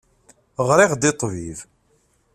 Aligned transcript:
Ɣriɣ-d 0.67 1.03
i 1.09 1.11
ṭṭbib. 1.15 1.59